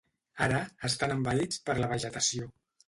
[0.45, 0.61] Ara,
[0.91, 2.53] estan envaïts per la vegetació.